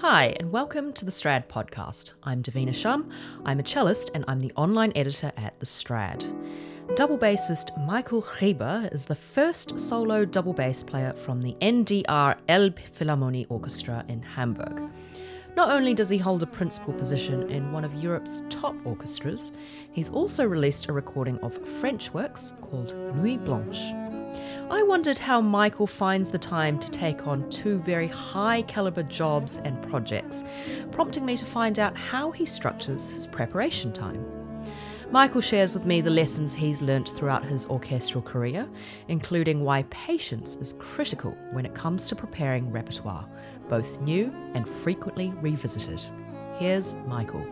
Hi, 0.00 0.36
and 0.38 0.52
welcome 0.52 0.92
to 0.92 1.04
the 1.04 1.10
Strad 1.10 1.48
podcast. 1.48 2.12
I'm 2.22 2.40
Davina 2.40 2.72
Shum. 2.72 3.10
I'm 3.44 3.58
a 3.58 3.64
cellist 3.64 4.12
and 4.14 4.24
I'm 4.28 4.38
the 4.38 4.52
online 4.54 4.92
editor 4.94 5.32
at 5.36 5.58
The 5.58 5.66
Strad. 5.66 6.24
Double 6.94 7.18
bassist 7.18 7.76
Michael 7.84 8.22
Rieber 8.22 8.94
is 8.94 9.06
the 9.06 9.16
first 9.16 9.80
solo 9.80 10.24
double 10.24 10.52
bass 10.52 10.84
player 10.84 11.14
from 11.14 11.42
the 11.42 11.56
NDR 11.60 12.36
Elbphilharmonie 12.48 13.46
Orchestra 13.48 14.04
in 14.06 14.22
Hamburg. 14.22 14.88
Not 15.56 15.72
only 15.72 15.94
does 15.94 16.10
he 16.10 16.18
hold 16.18 16.44
a 16.44 16.46
principal 16.46 16.94
position 16.94 17.50
in 17.50 17.72
one 17.72 17.84
of 17.84 17.92
Europe's 17.94 18.44
top 18.50 18.76
orchestras, 18.86 19.50
he's 19.90 20.10
also 20.10 20.44
released 20.44 20.86
a 20.86 20.92
recording 20.92 21.40
of 21.40 21.58
French 21.80 22.14
works 22.14 22.54
called 22.60 22.94
Nuits 23.16 23.44
Blanches. 23.44 24.07
I 24.70 24.82
wondered 24.82 25.16
how 25.16 25.40
Michael 25.40 25.86
finds 25.86 26.28
the 26.28 26.38
time 26.38 26.78
to 26.80 26.90
take 26.90 27.26
on 27.26 27.48
two 27.48 27.78
very 27.78 28.06
high 28.06 28.60
caliber 28.62 29.02
jobs 29.02 29.56
and 29.64 29.82
projects, 29.88 30.44
prompting 30.90 31.24
me 31.24 31.38
to 31.38 31.46
find 31.46 31.78
out 31.78 31.96
how 31.96 32.30
he 32.30 32.44
structures 32.44 33.08
his 33.08 33.26
preparation 33.26 33.94
time. 33.94 34.22
Michael 35.10 35.40
shares 35.40 35.74
with 35.74 35.86
me 35.86 36.02
the 36.02 36.10
lessons 36.10 36.52
he's 36.52 36.82
learnt 36.82 37.08
throughout 37.08 37.46
his 37.46 37.64
orchestral 37.68 38.20
career, 38.20 38.68
including 39.08 39.64
why 39.64 39.84
patience 39.84 40.56
is 40.56 40.74
critical 40.74 41.30
when 41.52 41.64
it 41.64 41.74
comes 41.74 42.06
to 42.08 42.14
preparing 42.14 42.70
repertoire, 42.70 43.26
both 43.70 43.98
new 44.02 44.30
and 44.52 44.68
frequently 44.68 45.30
revisited. 45.40 46.00
Here's 46.58 46.94
Michael. 47.06 47.46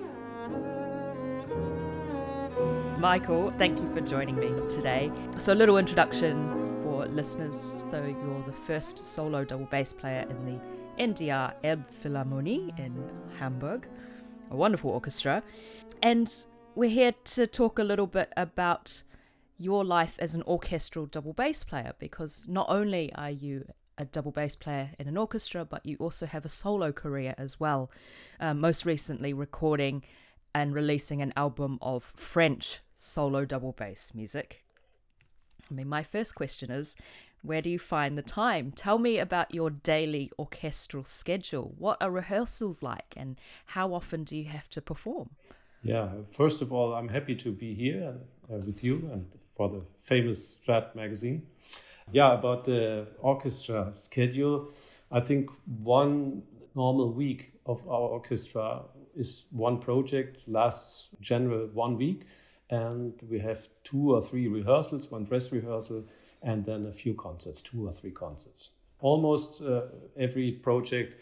Michael, 2.99 3.55
thank 3.57 3.79
you 3.79 3.91
for 3.95 4.03
joining 4.03 4.37
me 4.37 4.49
today. 4.69 5.11
So, 5.39 5.53
a 5.53 5.55
little 5.55 5.79
introduction 5.79 6.66
listeners. 7.05 7.85
So 7.91 8.05
you're 8.05 8.43
the 8.47 8.53
first 8.67 9.07
solo 9.07 9.45
double 9.45 9.67
bass 9.67 9.93
player 9.93 10.27
in 10.31 10.47
the 10.47 10.61
NDR 10.99 11.53
Elbphilharmonie 11.63 12.79
in 12.79 13.11
Hamburg, 13.39 13.87
a 14.51 14.57
wonderful 14.57 14.91
orchestra. 14.91 15.43
And 16.03 16.33
we're 16.75 16.91
here 16.91 17.13
to 17.13 17.47
talk 17.47 17.79
a 17.79 17.85
little 17.85 18.07
bit 18.07 18.33
about 18.37 19.03
your 19.59 19.85
life 19.85 20.17
as 20.19 20.35
an 20.35 20.43
orchestral 20.43 21.07
double 21.07 21.33
bass 21.33 21.65
player 21.65 21.93
because 21.99 22.47
not 22.49 22.67
only 22.69 23.13
are 23.15 23.31
you 23.31 23.67
a 23.99 24.05
double 24.05 24.33
bass 24.33 24.57
player 24.57 24.91
in 24.99 25.09
an 25.09 25.17
orchestra, 25.17 25.65
but 25.65 25.85
you 25.87 25.97
also 25.99 26.27
have 26.27 26.45
a 26.45 26.51
solo 26.51 26.93
career 26.93 27.35
as 27.39 27.59
well. 27.59 27.91
Um, 28.39 28.61
most 28.61 28.85
recently, 28.85 29.33
recording 29.33 30.03
and 30.55 30.75
releasing 30.75 31.23
an 31.23 31.33
album 31.37 31.79
of 31.81 32.13
French 32.15 32.81
solo 32.95 33.45
double 33.45 33.73
bass 33.73 34.13
music. 34.15 34.66
I 35.71 35.75
mean, 35.75 35.89
my 35.89 36.03
first 36.03 36.35
question 36.35 36.71
is 36.71 36.97
where 37.43 37.63
do 37.63 37.71
you 37.71 37.79
find 37.79 38.19
the 38.19 38.23
time? 38.23 38.73
Tell 38.73 38.99
me 38.99 39.19
about 39.19 39.55
your 39.55 39.71
daily 39.71 40.33
orchestral 40.39 41.05
schedule. 41.05 41.75
What 41.79 42.03
are 42.03 42.11
rehearsals 42.11 42.83
like 42.83 43.15
and 43.17 43.41
how 43.67 43.95
often 43.95 44.25
do 44.25 44.37
you 44.37 44.47
have 44.47 44.69
to 44.71 44.81
perform? 44.81 45.31
Yeah, 45.83 46.09
first 46.29 46.63
of 46.63 46.73
all, 46.73 46.95
I'm 46.95 47.09
happy 47.09 47.37
to 47.37 47.53
be 47.53 47.75
here 47.75 48.15
uh, 48.53 48.57
with 48.57 48.83
you 48.83 49.09
and 49.13 49.27
for 49.57 49.69
the 49.69 49.83
famous 50.01 50.47
Strad 50.49 50.95
magazine. 50.95 51.47
Yeah, 52.11 52.35
about 52.35 52.65
the 52.65 53.07
orchestra 53.19 53.91
schedule, 53.95 54.73
I 55.11 55.21
think 55.21 55.51
one 55.83 56.43
normal 56.75 57.13
week 57.13 57.53
of 57.65 57.87
our 57.89 58.09
orchestra 58.09 58.83
is 59.15 59.45
one 59.51 59.79
project, 59.79 60.49
lasts 60.49 61.09
general 61.21 61.69
one 61.73 61.97
week 61.97 62.27
and 62.71 63.23
we 63.31 63.39
have 63.41 63.69
two 63.85 64.15
or 64.15 64.21
three 64.21 64.49
rehearsals, 64.49 65.11
one 65.11 65.25
dress 65.25 65.53
rehearsal, 65.53 66.05
and 66.43 66.65
then 66.65 66.87
a 66.87 66.93
few 66.93 67.15
concerts, 67.15 67.63
two 67.63 67.87
or 67.89 67.93
three 67.93 68.11
concerts. 68.11 68.71
Almost 69.01 69.63
uh, 69.63 69.83
every 70.17 70.53
project 70.53 71.21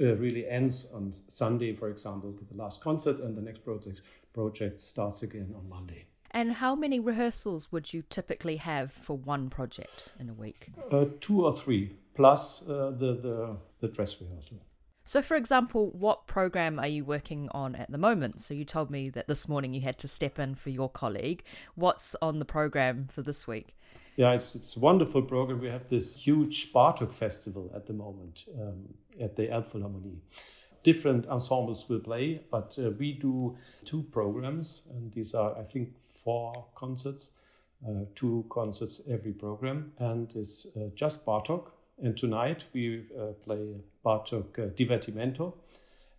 uh, 0.00 0.16
really 0.16 0.48
ends 0.48 0.90
on 0.92 1.12
Sunday, 1.28 1.74
for 1.74 1.88
example, 1.88 2.30
with 2.30 2.48
the 2.48 2.56
last 2.56 2.80
concert, 2.80 3.18
and 3.18 3.36
the 3.36 3.42
next 3.42 3.64
project 3.64 4.00
project 4.32 4.80
starts 4.80 5.22
again 5.22 5.54
on 5.56 5.68
Monday. 5.68 6.06
And 6.30 6.54
how 6.54 6.74
many 6.74 6.98
rehearsals 6.98 7.70
would 7.70 7.94
you 7.94 8.02
typically 8.10 8.56
have 8.56 8.92
for 8.92 9.16
one 9.16 9.48
project 9.48 10.12
in 10.18 10.28
a 10.28 10.32
week? 10.34 10.70
Uh, 10.90 11.04
two 11.20 11.44
or 11.44 11.52
three, 11.52 11.94
plus 12.14 12.68
uh, 12.68 12.90
the, 12.90 13.14
the 13.14 13.56
the 13.80 13.88
dress 13.88 14.20
rehearsal. 14.20 14.58
So, 15.06 15.20
for 15.20 15.36
example, 15.36 15.90
what 15.90 16.26
program 16.26 16.78
are 16.78 16.86
you 16.86 17.04
working 17.04 17.48
on 17.50 17.74
at 17.74 17.90
the 17.90 17.98
moment? 17.98 18.40
So, 18.40 18.54
you 18.54 18.64
told 18.64 18.90
me 18.90 19.10
that 19.10 19.28
this 19.28 19.48
morning 19.48 19.74
you 19.74 19.82
had 19.82 19.98
to 19.98 20.08
step 20.08 20.38
in 20.38 20.54
for 20.54 20.70
your 20.70 20.88
colleague. 20.88 21.44
What's 21.74 22.16
on 22.22 22.38
the 22.38 22.46
program 22.46 23.08
for 23.12 23.20
this 23.20 23.46
week? 23.46 23.76
Yeah, 24.16 24.32
it's 24.32 24.54
it's 24.54 24.76
a 24.76 24.80
wonderful 24.80 25.22
program. 25.22 25.60
We 25.60 25.68
have 25.68 25.88
this 25.88 26.16
huge 26.16 26.72
Bartok 26.72 27.12
festival 27.12 27.70
at 27.74 27.86
the 27.86 27.92
moment 27.92 28.44
um, 28.58 28.94
at 29.20 29.36
the 29.36 29.48
Elbphilharmonie. 29.48 30.20
Different 30.84 31.26
ensembles 31.26 31.88
will 31.88 32.00
play, 32.00 32.42
but 32.50 32.78
uh, 32.78 32.90
we 32.90 33.12
do 33.12 33.56
two 33.84 34.04
programs, 34.04 34.86
and 34.90 35.12
these 35.12 35.34
are, 35.34 35.58
I 35.58 35.64
think, 35.64 35.98
four 36.00 36.66
concerts, 36.74 37.32
uh, 37.86 38.04
two 38.14 38.44
concerts 38.50 39.02
every 39.08 39.32
program, 39.32 39.92
and 39.98 40.32
it's 40.36 40.66
uh, 40.76 40.90
just 40.94 41.26
Bartok 41.26 41.70
and 42.02 42.16
tonight 42.16 42.64
we 42.72 43.06
uh, 43.18 43.32
play 43.44 43.76
Bartok 44.04 44.58
uh, 44.58 44.70
Divertimento 44.70 45.54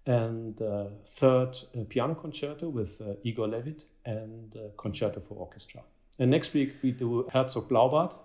and 0.06 0.62
uh, 0.62 0.86
third 1.06 1.58
piano 1.90 2.16
concerto 2.16 2.70
with 2.70 3.02
Igor 3.24 3.48
Levit 3.48 3.86
and 4.06 4.56
concerto 4.78 5.20
for 5.20 5.36
orchestra. 5.36 5.82
And 6.20 6.30
next 6.32 6.54
week 6.54 6.76
we 6.84 6.92
do 6.92 7.28
Herzog 7.34 7.68
Blaubart 7.68 8.16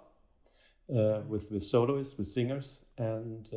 with, 0.89 1.51
with 1.51 1.63
soloists, 1.63 2.19
with 2.19 2.27
singers, 2.27 2.85
and, 2.99 3.49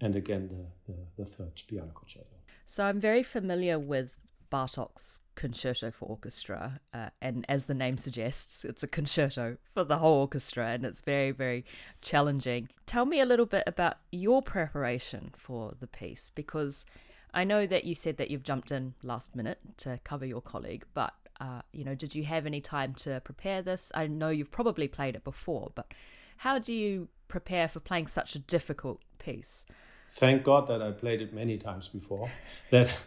and 0.00 0.14
again 0.14 0.48
the, 0.48 0.92
the, 0.92 0.98
the 1.16 1.24
third 1.24 1.62
piano 1.66 1.90
concerto. 1.94 2.26
So 2.66 2.84
I'm 2.84 3.00
very 3.00 3.22
familiar 3.22 3.78
with 3.78 4.10
Bartok's 4.54 5.22
Concerto 5.34 5.90
for 5.90 6.06
Orchestra, 6.06 6.78
uh, 6.92 7.08
and 7.20 7.44
as 7.48 7.64
the 7.64 7.74
name 7.74 7.98
suggests, 7.98 8.64
it's 8.64 8.84
a 8.84 8.86
concerto 8.86 9.56
for 9.74 9.82
the 9.82 9.98
whole 9.98 10.20
orchestra, 10.20 10.68
and 10.68 10.86
it's 10.86 11.00
very, 11.00 11.32
very 11.32 11.64
challenging. 12.00 12.68
Tell 12.86 13.04
me 13.04 13.18
a 13.18 13.24
little 13.24 13.46
bit 13.46 13.64
about 13.66 13.96
your 14.12 14.42
preparation 14.42 15.32
for 15.36 15.74
the 15.80 15.88
piece, 15.88 16.30
because 16.32 16.86
I 17.32 17.42
know 17.42 17.66
that 17.66 17.82
you 17.82 17.96
said 17.96 18.16
that 18.18 18.30
you've 18.30 18.44
jumped 18.44 18.70
in 18.70 18.94
last 19.02 19.34
minute 19.34 19.58
to 19.78 19.98
cover 20.04 20.24
your 20.24 20.40
colleague, 20.40 20.84
but 20.94 21.14
uh, 21.40 21.62
you 21.72 21.84
know, 21.84 21.96
did 21.96 22.14
you 22.14 22.22
have 22.22 22.46
any 22.46 22.60
time 22.60 22.94
to 22.94 23.20
prepare 23.24 23.60
this? 23.60 23.90
I 23.92 24.06
know 24.06 24.28
you've 24.28 24.52
probably 24.52 24.86
played 24.86 25.16
it 25.16 25.24
before, 25.24 25.72
but 25.74 25.92
how 26.36 26.60
do 26.60 26.72
you 26.72 27.08
prepare 27.26 27.66
for 27.66 27.80
playing 27.80 28.06
such 28.06 28.36
a 28.36 28.38
difficult 28.38 29.00
piece? 29.18 29.66
Thank 30.12 30.44
God 30.44 30.68
that 30.68 30.80
I 30.80 30.92
played 30.92 31.20
it 31.20 31.34
many 31.34 31.58
times 31.58 31.88
before. 31.88 32.30
That 32.70 33.04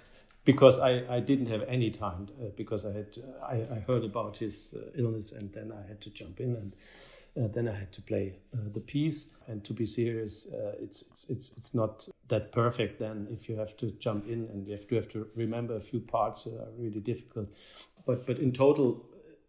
because 0.48 0.80
I, 0.80 1.04
I 1.10 1.20
didn't 1.20 1.48
have 1.48 1.64
any 1.68 1.92
time 1.92 2.30
uh, 2.42 2.46
because 2.56 2.86
I 2.86 2.94
had 2.94 3.18
I, 3.44 3.56
I 3.76 3.80
heard 3.86 4.06
about 4.06 4.38
his 4.38 4.74
uh, 4.74 4.80
illness 4.96 5.34
and 5.34 5.52
then 5.52 5.74
I 5.74 5.86
had 5.86 6.00
to 6.02 6.10
jump 6.10 6.40
in 6.40 6.56
and 6.56 6.76
uh, 7.36 7.50
then 7.54 7.68
I 7.68 7.74
had 7.74 7.92
to 7.92 8.02
play 8.02 8.40
uh, 8.54 8.70
the 8.74 8.80
piece. 8.80 9.34
And 9.48 9.62
to 9.66 9.74
be 9.74 9.86
serious 9.86 10.48
uh, 10.48 10.76
it's, 10.80 11.02
it's 11.12 11.30
it's 11.30 11.52
it's 11.58 11.74
not 11.76 12.08
that 12.30 12.54
perfect 12.54 12.98
then 12.98 13.28
if 13.30 13.50
you 13.50 13.58
have 13.58 13.76
to 13.78 13.92
jump 14.06 14.26
in 14.26 14.48
and 14.52 14.66
you 14.66 14.72
have 14.72 14.88
to 14.88 14.96
have 14.96 15.10
to 15.10 15.28
remember 15.36 15.76
a 15.76 15.82
few 15.82 16.00
parts 16.00 16.46
that 16.46 16.56
are 16.56 16.72
really 16.78 17.02
difficult. 17.02 17.50
But 18.06 18.26
but 18.26 18.40
in 18.40 18.54
total 18.54 19.06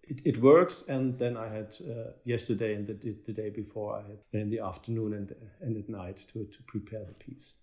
it, 0.09 0.21
it 0.25 0.39
works 0.39 0.89
and 0.89 1.19
then 1.19 1.37
I 1.37 1.49
had 1.49 1.77
uh, 1.89 2.13
yesterday 2.25 2.75
and 2.75 2.87
the, 2.87 3.17
the 3.27 3.33
day 3.33 3.51
before 3.51 3.97
I 3.97 4.03
had 4.09 4.19
in 4.33 4.51
the 4.51 4.61
afternoon 4.61 5.13
and 5.15 5.35
and 5.61 5.77
at 5.77 5.89
night 5.89 6.17
to 6.33 6.45
to 6.45 6.63
prepare 6.67 7.05
the 7.05 7.15
piece 7.15 7.55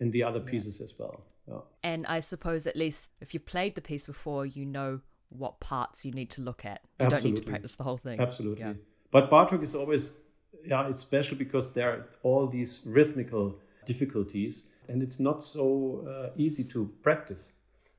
and 0.00 0.12
the 0.12 0.22
other 0.22 0.40
pieces 0.40 0.78
yeah. 0.78 0.84
as 0.84 0.94
well 0.98 1.24
yeah. 1.48 1.60
And 1.82 2.06
I 2.06 2.20
suppose 2.20 2.66
at 2.66 2.76
least 2.76 3.10
if 3.20 3.34
you've 3.34 3.46
played 3.46 3.74
the 3.74 3.80
piece 3.80 4.06
before, 4.06 4.44
you 4.44 4.64
know 4.64 5.00
what 5.30 5.60
parts 5.60 6.04
you 6.04 6.12
need 6.12 6.30
to 6.30 6.40
look 6.40 6.64
at. 6.64 6.80
You 6.98 7.06
Absolutely. 7.06 7.30
don't 7.30 7.34
need 7.34 7.44
to 7.44 7.50
practice 7.50 7.74
the 7.74 7.84
whole 7.84 7.98
thing. 7.98 8.20
Absolutely. 8.20 8.64
Yeah. 8.64 8.74
But 9.10 9.30
Bartok 9.30 9.62
is 9.62 9.74
always 9.74 10.18
yeah, 10.64 10.88
it's 10.88 10.98
special 10.98 11.36
because 11.36 11.72
there 11.72 11.90
are 11.90 12.08
all 12.22 12.46
these 12.46 12.84
rhythmical 12.86 13.56
difficulties 13.86 14.70
and 14.88 15.02
it's 15.02 15.20
not 15.20 15.42
so 15.42 16.06
uh, 16.08 16.30
easy 16.36 16.64
to 16.64 16.90
practice. 17.02 17.54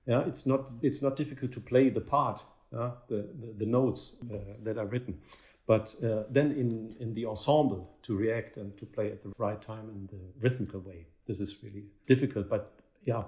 Yeah, 0.05 0.21
it's 0.25 0.45
not 0.45 0.65
it's 0.81 1.01
not 1.01 1.15
difficult 1.15 1.51
to 1.53 1.59
play 1.59 1.89
the 1.89 2.01
part, 2.01 2.43
yeah? 2.73 2.91
the, 3.07 3.27
the, 3.39 3.53
the 3.59 3.65
notes 3.65 4.17
uh, 4.31 4.37
that 4.63 4.77
are 4.77 4.85
written. 4.85 5.19
But 5.67 5.95
uh, 6.03 6.23
then 6.31 6.51
in, 6.51 6.95
in 6.99 7.13
the 7.13 7.27
ensemble 7.27 7.95
to 8.03 8.15
react 8.15 8.57
and 8.57 8.75
to 8.77 8.85
play 8.85 9.11
at 9.11 9.21
the 9.21 9.31
right 9.37 9.61
time 9.61 9.89
in 9.89 10.07
the 10.07 10.19
rhythmical 10.41 10.79
way, 10.79 11.05
this 11.27 11.39
is 11.39 11.57
really 11.63 11.83
difficult. 12.07 12.49
But 12.49 12.73
yeah, 13.03 13.23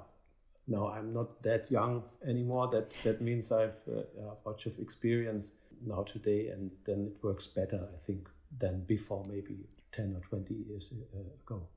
now 0.68 0.88
I'm 0.90 1.14
not 1.14 1.44
that 1.44 1.70
young 1.70 2.04
anymore. 2.28 2.68
That 2.70 2.96
that 3.04 3.22
means 3.22 3.52
I've 3.52 3.78
uh, 3.88 4.32
a 4.32 4.36
bunch 4.44 4.66
of 4.66 4.80
experience 4.80 5.52
now 5.86 6.04
today, 6.04 6.48
and 6.48 6.72
then 6.86 7.12
it 7.14 7.24
works 7.24 7.48
better, 7.48 7.88
I 7.94 8.06
think, 8.08 8.28
than 8.60 8.86
before, 8.86 9.24
maybe 9.28 9.58
ten 9.92 10.16
or 10.16 10.22
twenty 10.28 10.56
years 10.68 10.94
uh, 11.16 11.20
ago. 11.20 11.68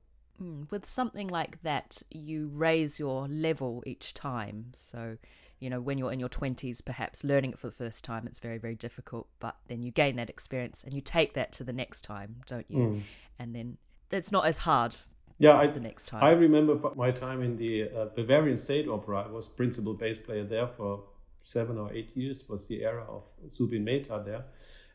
Mm, 0.42 0.70
with 0.70 0.86
something 0.86 1.28
like 1.28 1.62
that, 1.62 2.02
you 2.10 2.50
raise 2.52 2.98
your 2.98 3.28
level 3.28 3.82
each 3.86 4.14
time. 4.14 4.72
So, 4.74 5.18
you 5.64 5.70
know, 5.70 5.80
when 5.80 5.96
you're 5.96 6.12
in 6.12 6.20
your 6.20 6.28
20s, 6.28 6.84
perhaps 6.84 7.24
learning 7.24 7.52
it 7.52 7.58
for 7.58 7.68
the 7.68 7.74
first 7.74 8.04
time, 8.04 8.26
it's 8.26 8.38
very, 8.38 8.58
very 8.58 8.74
difficult. 8.74 9.28
But 9.40 9.56
then 9.68 9.82
you 9.82 9.90
gain 9.90 10.16
that 10.16 10.28
experience 10.28 10.84
and 10.84 10.92
you 10.92 11.00
take 11.00 11.32
that 11.34 11.52
to 11.52 11.64
the 11.64 11.72
next 11.72 12.02
time, 12.02 12.42
don't 12.46 12.66
you? 12.68 12.78
Mm. 12.78 13.02
And 13.38 13.54
then 13.54 13.78
it's 14.10 14.30
not 14.30 14.44
as 14.44 14.58
hard 14.58 14.96
yeah, 15.38 15.56
I, 15.56 15.66
the 15.66 15.80
next 15.80 16.06
time. 16.06 16.22
I 16.22 16.32
remember 16.32 16.78
my 16.94 17.10
time 17.10 17.42
in 17.42 17.56
the 17.56 17.88
uh, 17.88 18.04
Bavarian 18.14 18.58
State 18.58 18.88
Opera. 18.88 19.24
I 19.26 19.30
was 19.32 19.48
principal 19.48 19.94
bass 19.94 20.18
player 20.18 20.44
there 20.44 20.68
for 20.68 21.02
seven 21.42 21.78
or 21.78 21.92
eight 21.92 22.14
years. 22.14 22.48
Was 22.48 22.66
the 22.66 22.84
era 22.84 23.04
of 23.08 23.24
Zubin 23.50 23.84
Mehta 23.84 24.22
there, 24.24 24.44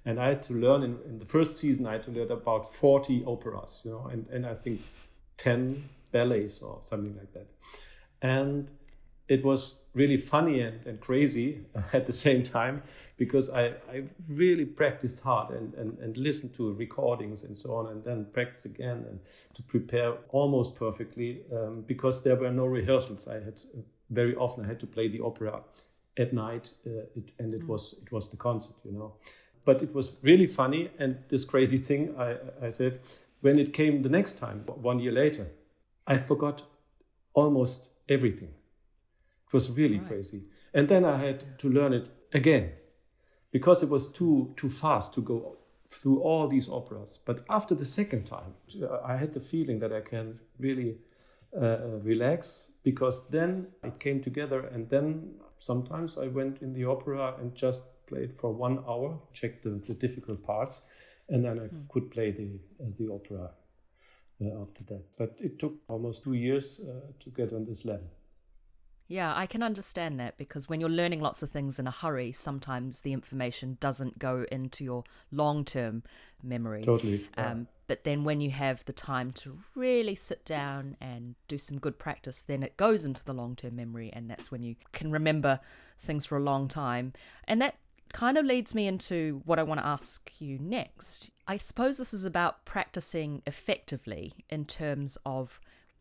and 0.06 0.19
I 0.19 0.30
had 0.30 0.42
to 0.44 0.54
learn 0.54 0.83
in, 0.83 0.98
in 1.06 1.19
the 1.19 1.25
first 1.25 1.57
season. 1.57 1.86
I 1.88 1.94
had 1.94 2.04
to 2.04 2.12
learn 2.12 2.31
about 2.31 2.72
forty 2.72 3.24
operas, 3.25 3.81
you 3.83 3.92
know, 3.92 4.07
and 4.07 4.27
and 4.30 4.45
I 4.45 4.56
think 4.56 4.80
ten 5.36 5.89
ballets 6.13 6.62
or 6.62 6.80
something 6.86 7.18
like 7.18 7.33
that, 7.33 7.48
and 8.22 8.72
it 9.30 9.46
was 9.46 9.81
really 9.94 10.18
funny 10.18 10.60
and, 10.60 10.86
and 10.86 11.00
crazy 11.00 11.62
at 11.94 12.08
the 12.08 12.14
same 12.14 12.44
time 12.44 12.81
because 13.16 13.50
I, 13.50 13.74
I 13.92 14.04
really 14.28 14.66
practiced 14.66 15.22
hard 15.22 15.52
and, 15.52 15.74
and, 15.76 15.98
and 16.00 16.18
listened 16.18 16.56
to 16.56 16.74
recordings 16.74 17.44
and 17.44 17.56
so 17.56 17.76
on 17.76 17.88
and 17.88 18.04
then 18.04 18.26
practiced 18.34 18.66
again 18.66 19.06
and 19.08 19.20
to 19.54 19.62
prepare 19.64 20.14
almost 20.30 20.76
perfectly 20.76 21.42
um, 21.54 21.84
because 21.86 22.24
there 22.24 22.36
were 22.36 22.52
no 22.52 22.66
rehearsals. 22.66 23.28
I 23.28 23.36
had 23.36 23.62
very 24.10 24.36
often 24.36 24.66
I 24.66 24.68
had 24.68 24.80
to 24.80 24.88
play 24.88 25.08
the 25.08 25.22
opera 25.22 25.62
at 26.18 26.34
night 26.34 26.72
uh, 26.88 27.02
it, 27.16 27.32
and 27.38 27.54
it 27.54 27.62
mm. 27.62 27.68
was 27.68 27.96
it 28.02 28.12
was 28.12 28.30
the 28.30 28.38
concert, 28.38 28.75
you 28.84 28.92
know. 28.92 29.14
But 29.64 29.84
it 29.84 29.94
was 29.94 30.16
really 30.24 30.48
funny 30.48 30.90
and 30.98 31.18
this 31.28 31.46
crazy 31.46 31.78
thing 31.78 32.16
I, 32.18 32.38
I 32.62 32.70
said 32.72 33.02
when 33.42 33.60
it 33.60 33.74
came 33.74 34.02
the 34.02 34.10
next 34.10 34.40
time 34.40 34.64
one 34.66 35.00
year 35.00 35.12
later, 35.12 35.48
I 36.08 36.18
forgot 36.18 36.64
almost 37.34 37.90
everything 38.08 38.54
it 39.50 39.54
was 39.54 39.72
really 39.72 39.98
right. 39.98 40.07
crazy. 40.07 40.44
And 40.74 40.88
then 40.88 41.04
I 41.04 41.18
had 41.18 41.57
to 41.60 41.69
learn 41.69 41.94
it 41.94 42.10
again 42.34 42.72
because 43.51 43.81
it 43.81 43.90
was 43.90 44.12
too 44.12 44.54
too 44.56 44.69
fast 44.69 45.13
to 45.16 45.22
go 45.22 45.57
through 45.90 46.19
all 46.22 46.48
these 46.48 46.69
operas. 46.69 47.19
But 47.25 47.44
after 47.50 47.74
the 47.74 47.86
second 47.86 48.25
time, 48.25 48.54
I 49.04 49.18
had 49.18 49.34
the 49.34 49.40
feeling 49.40 49.80
that 49.80 49.92
I 49.92 50.01
can 50.01 50.40
really 50.60 50.98
uh, 51.56 51.66
uh, 51.66 52.00
relax 52.04 52.72
because 52.84 53.28
then 53.30 53.69
it 53.84 54.00
came 54.00 54.22
together. 54.22 54.68
And 54.68 54.88
then 54.88 55.31
sometimes 55.57 56.16
I 56.16 56.28
went 56.28 56.62
in 56.62 56.74
the 56.74 56.86
opera 56.86 57.34
and 57.40 57.56
just 57.56 58.06
played 58.06 58.31
for 58.31 58.51
one 58.51 58.84
hour, 58.88 59.19
checked 59.34 59.63
the, 59.63 59.72
the 59.72 59.96
difficult 59.96 60.44
parts, 60.44 60.86
and 61.28 61.44
then 61.44 61.60
I 61.60 61.63
mm. 61.63 61.90
could 61.90 62.12
play 62.12 62.31
the 62.31 62.60
uh, 62.84 62.90
the 62.98 63.12
opera 63.12 63.50
uh, 64.42 64.62
after 64.62 64.84
that. 64.90 65.04
But 65.18 65.40
it 65.40 65.57
took 65.57 65.74
almost 65.88 66.24
two 66.24 66.34
years 66.34 66.81
uh, 66.81 67.12
to 67.19 67.30
get 67.31 67.51
on 67.51 67.66
this 67.66 67.84
level. 67.84 68.10
Yeah, 69.10 69.34
I 69.36 69.48
can 69.48 69.64
understand 69.64 70.20
that 70.20 70.38
because 70.38 70.70
when 70.70 70.80
you're 70.80 70.88
learning 70.88 71.20
lots 71.20 71.42
of 71.42 71.50
things 71.50 71.80
in 71.80 71.88
a 71.88 71.92
hurry, 71.92 72.32
sometimes 72.32 73.02
the 73.02 73.12
information 73.12 73.78
doesn't 73.80 74.20
go 74.20 74.46
into 74.52 74.84
your 74.84 75.04
long 75.32 75.66
term 75.66 76.04
memory. 76.44 76.84
Totally. 76.84 77.28
Yeah. 77.36 77.52
Um, 77.52 77.68
but 77.88 78.04
then 78.04 78.24
when 78.24 78.40
you 78.40 78.52
have 78.52 78.86
the 78.86 78.94
time 78.94 79.32
to 79.32 79.58
really 79.74 80.14
sit 80.14 80.46
down 80.46 80.96
and 81.02 81.34
do 81.48 81.58
some 81.58 81.80
good 81.80 81.98
practice, 81.98 82.44
then 82.44 82.62
it 82.62 82.78
goes 82.78 83.04
into 83.04 83.26
the 83.26 83.34
long 83.34 83.56
term 83.56 83.76
memory, 83.76 84.12
and 84.14 84.30
that's 84.30 84.52
when 84.52 84.62
you 84.62 84.76
can 84.92 85.12
remember 85.12 85.60
things 86.00 86.28
for 86.28 86.38
a 86.38 86.44
long 86.44 86.68
time. 86.68 87.14
And 87.46 87.60
that 87.64 87.78
kind 88.14 88.38
of 88.38 88.46
leads 88.46 88.76
me 88.76 88.86
into 88.86 89.42
what 89.44 89.58
I 89.58 89.64
want 89.64 89.80
to 89.80 89.88
ask 89.88 90.32
you 90.38 90.60
next. 90.60 91.32
I 91.48 91.58
suppose 91.58 91.98
this 91.98 92.14
is 92.14 92.26
about 92.26 92.64
practicing 92.64 93.42
effectively 93.48 94.34
in 94.52 94.66
terms 94.66 95.18
of 95.26 95.60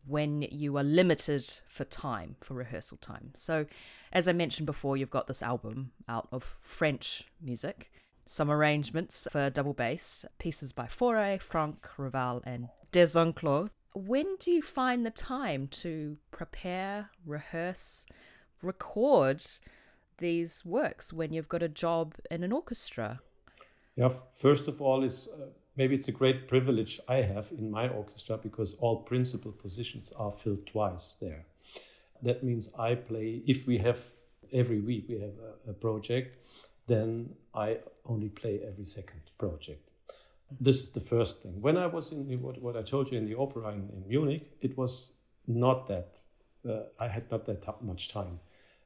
when 0.09 0.41
you 0.41 0.75
are 0.77 0.83
limited 0.83 1.45
for 1.67 1.85
time, 1.85 2.35
for 2.41 2.55
rehearsal 2.55 2.97
time. 2.97 3.29
So, 3.35 3.67
as 4.11 4.27
I 4.27 4.33
mentioned 4.33 4.65
before, 4.65 4.97
you've 4.97 5.09
got 5.09 5.27
this 5.27 5.43
album 5.43 5.91
out 6.07 6.27
of 6.31 6.57
French 6.61 7.25
music, 7.39 7.91
some 8.25 8.49
arrangements 8.49 9.27
for 9.31 9.49
double 9.49 9.73
bass, 9.73 10.25
pieces 10.39 10.73
by 10.73 10.87
Fauré, 10.87 11.39
Franck, 11.39 11.87
Ravel, 11.97 12.41
and 12.45 12.69
Desenclos. 12.91 13.69
When 13.93 14.35
do 14.39 14.51
you 14.51 14.61
find 14.61 15.05
the 15.05 15.11
time 15.11 15.67
to 15.67 16.17
prepare, 16.31 17.09
rehearse, 17.25 18.05
record 18.61 19.43
these 20.17 20.65
works 20.65 21.13
when 21.13 21.33
you've 21.33 21.49
got 21.49 21.63
a 21.63 21.69
job 21.69 22.15
in 22.31 22.43
an 22.43 22.51
orchestra? 22.51 23.21
Yeah, 23.95 24.09
first 24.33 24.67
of 24.67 24.81
all, 24.81 25.03
is 25.03 25.29
uh, 25.33 25.47
maybe 25.75 25.95
it's 25.95 26.07
a 26.07 26.11
great 26.11 26.47
privilege 26.47 26.99
I 27.07 27.17
have 27.17 27.51
in 27.57 27.71
my 27.71 27.87
orchestra 27.87 28.37
because 28.37 28.75
all 28.75 28.97
principal 28.97 29.51
positions 29.51 30.11
are 30.17 30.31
filled 30.31 30.67
twice 30.67 31.17
there. 31.21 31.45
That 32.21 32.43
means 32.43 32.73
I 32.77 32.95
play, 32.95 33.41
if 33.47 33.65
we 33.65 33.77
have 33.79 33.99
every 34.51 34.79
week 34.79 35.05
we 35.07 35.19
have 35.19 35.35
a, 35.67 35.71
a 35.71 35.73
project, 35.73 36.37
then 36.87 37.35
I 37.53 37.77
only 38.05 38.29
play 38.29 38.61
every 38.67 38.85
second 38.85 39.21
project. 39.37 39.89
This 40.59 40.81
is 40.81 40.91
the 40.91 40.99
first 40.99 41.43
thing. 41.43 41.61
When 41.61 41.77
I 41.77 41.85
was 41.85 42.11
in 42.11 42.41
what, 42.41 42.61
what 42.61 42.75
I 42.75 42.81
told 42.81 43.11
you 43.11 43.17
in 43.17 43.25
the 43.25 43.37
opera 43.37 43.69
in, 43.69 43.89
in 43.93 44.03
Munich, 44.07 44.51
it 44.61 44.77
was 44.77 45.13
not 45.47 45.87
that, 45.87 46.19
uh, 46.67 46.81
I 46.99 47.07
had 47.07 47.29
not 47.31 47.45
that 47.45 47.63
much 47.81 48.09
time 48.09 48.39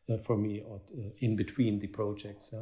uh, 0.09 0.17
for 0.17 0.38
me 0.38 0.61
or 0.67 0.81
uh, 0.97 1.09
in 1.19 1.35
between 1.35 1.79
the 1.79 1.88
projects. 1.88 2.53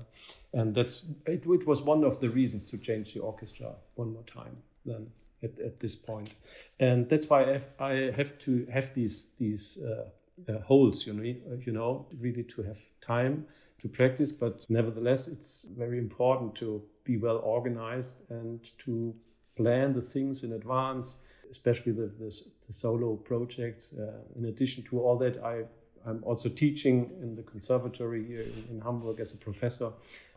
And 0.54 0.76
that's 0.76 1.10
it, 1.26 1.46
it, 1.46 1.68
was 1.68 1.82
one 1.82 2.04
of 2.04 2.20
the 2.20 2.30
reasons 2.30 2.66
to 2.72 2.78
change 2.78 3.14
the 3.14 3.22
orchestra 3.22 3.74
one 3.96 4.14
more 4.14 4.24
time 4.24 4.58
then 4.86 5.08
at, 5.44 5.60
at 5.60 5.80
this 5.80 5.96
point. 5.96 6.36
And 6.80 7.10
that's 7.10 7.30
why 7.30 7.46
I 7.46 7.54
have, 7.54 7.68
I 7.80 7.94
have 8.16 8.38
to 8.40 8.68
have 8.72 8.94
these 8.94 9.32
these 9.40 9.80
uh, 9.84 10.10
uh 10.52 10.60
holes, 10.62 11.08
you 11.08 11.14
know, 11.14 11.24
you 11.24 11.72
know, 11.72 12.08
really 12.20 12.44
to 12.44 12.64
have 12.64 12.80
time 13.02 13.46
to 13.80 13.88
practice. 13.88 14.32
But 14.32 14.70
nevertheless, 14.70 15.28
it's 15.28 15.66
very 15.78 15.98
important 15.98 16.56
to 16.56 16.84
be 17.04 17.18
well 17.18 17.38
organized 17.38 18.30
and 18.30 18.60
to 18.86 19.16
plan 19.56 19.94
the 19.94 20.02
things 20.02 20.44
in 20.44 20.54
advance, 20.54 21.22
especially 21.50 21.92
the, 21.92 22.08
the, 22.20 22.30
the 22.68 22.74
solo 22.74 23.16
projects. 23.16 23.94
Uh, 23.94 24.22
in 24.38 24.46
addition 24.46 24.84
to 24.84 25.00
all 25.00 25.18
that, 25.18 25.44
I 25.44 25.64
I'm 26.06 26.24
also 26.24 26.50
teaching 26.50 27.12
in 27.22 27.36
the 27.36 27.44
conservatory 27.44 28.26
here 28.26 28.42
in, 28.42 28.66
in, 28.70 28.82
Hamburg 28.82 29.20
as 29.20 29.34
a 29.34 29.38
professor. 29.38 29.92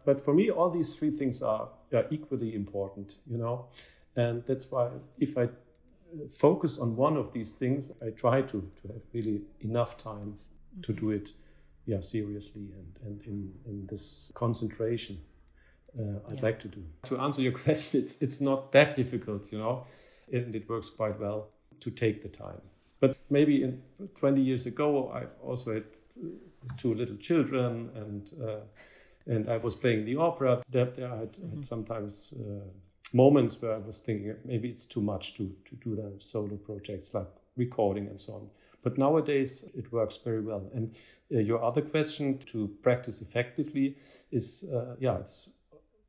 But 0.05 0.25
for 0.25 0.34
me, 0.34 0.50
all 0.50 0.70
these 0.70 0.94
three 0.94 1.11
things 1.11 1.43
are, 1.43 1.69
are 1.93 2.05
equally 2.11 2.55
important, 2.55 3.16
you 3.26 3.38
know. 3.38 3.66
And 4.16 4.44
that's 4.46 4.70
why 4.70 4.90
if 5.19 5.38
I 5.38 5.49
focus 6.31 6.78
on 6.78 6.96
one 6.96 7.16
of 7.16 7.32
these 7.32 7.52
things, 7.52 7.90
I 8.05 8.11
try 8.11 8.43
to, 8.43 8.70
to 8.82 8.93
have 8.93 9.02
really 9.12 9.43
enough 9.61 9.96
time 9.96 10.37
to 10.82 10.93
do 10.93 11.11
it 11.11 11.31
yeah, 11.87 12.00
seriously 12.00 12.72
and, 12.78 12.99
and 13.05 13.22
in, 13.26 13.52
in 13.66 13.87
this 13.90 14.32
concentration 14.34 15.19
uh, 15.99 16.19
I'd 16.31 16.37
yeah. 16.37 16.43
like 16.43 16.58
to 16.61 16.69
do. 16.69 16.82
To 17.05 17.19
answer 17.19 17.43
your 17.43 17.52
question, 17.64 18.00
it's, 18.00 18.20
it's 18.22 18.40
not 18.40 18.72
that 18.72 18.94
difficult, 18.94 19.50
you 19.50 19.58
know, 19.58 19.87
and 20.32 20.55
it 20.55 20.69
works 20.69 20.90
quite 20.90 21.19
well 21.20 21.49
to 21.81 21.90
take 21.90 22.22
the 22.22 22.28
time. 22.28 22.61
But 23.04 23.18
maybe 23.28 23.62
in 23.62 23.82
20 24.14 24.40
years 24.40 24.64
ago, 24.64 25.10
I 25.12 25.24
also 25.46 25.74
had 25.74 25.84
two 26.78 26.94
little 26.94 27.16
children, 27.16 27.90
and 27.94 28.32
uh, 28.42 28.61
and 29.26 29.50
I 29.50 29.58
was 29.58 29.75
playing 29.75 30.06
the 30.06 30.16
opera. 30.16 30.62
There, 30.70 30.87
there 30.87 31.12
I 31.12 31.16
had, 31.16 31.32
mm-hmm. 31.32 31.56
had 31.56 31.66
sometimes 31.66 32.32
uh, 32.32 32.64
moments 33.12 33.61
where 33.61 33.75
I 33.75 33.78
was 33.78 34.00
thinking 34.00 34.34
maybe 34.46 34.70
it's 34.70 34.87
too 34.87 35.02
much 35.02 35.34
to 35.37 35.44
to 35.68 35.76
do 35.84 35.96
the 35.96 36.12
solo 36.18 36.56
projects 36.56 37.12
like 37.12 37.28
recording 37.56 38.08
and 38.08 38.18
so 38.18 38.32
on. 38.34 38.49
But 38.82 38.96
nowadays 38.96 39.68
it 39.75 39.92
works 39.92 40.16
very 40.25 40.40
well. 40.40 40.70
And 40.75 40.94
uh, 41.30 41.40
your 41.40 41.62
other 41.62 41.82
question 41.82 42.38
to 42.52 42.68
practice 42.82 43.20
effectively 43.20 43.96
is 44.30 44.64
uh, 44.73 44.96
yeah, 44.99 45.18
it's 45.18 45.50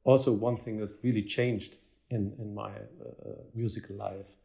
also 0.06 0.32
one 0.32 0.58
thing 0.58 0.80
that 0.80 1.04
really 1.04 1.24
changed 1.24 1.76
in 2.10 2.34
in 2.40 2.56
my 2.56 2.72
uh, 2.72 3.44
musical 3.54 3.98
life. 3.98 4.38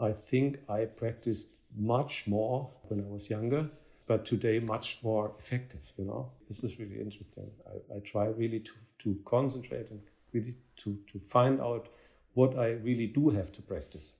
I 0.00 0.12
think 0.12 0.58
I 0.68 0.86
practiced 0.86 1.54
much 1.76 2.26
more 2.26 2.70
when 2.88 3.00
I 3.00 3.08
was 3.08 3.30
younger, 3.30 3.68
but 4.06 4.24
today 4.24 4.58
much 4.58 5.02
more 5.02 5.32
effective. 5.38 5.92
You 5.96 6.04
know, 6.04 6.30
this 6.48 6.64
is 6.64 6.78
really 6.78 7.00
interesting. 7.00 7.50
I, 7.66 7.96
I 7.96 7.98
try 8.00 8.26
really 8.26 8.60
to, 8.60 8.72
to 9.00 9.18
concentrate 9.24 9.90
and 9.90 10.00
really 10.32 10.54
to, 10.78 10.98
to 11.12 11.18
find 11.18 11.60
out 11.60 11.88
what 12.34 12.58
I 12.58 12.70
really 12.70 13.06
do 13.06 13.30
have 13.30 13.52
to 13.52 13.62
practice. 13.62 14.14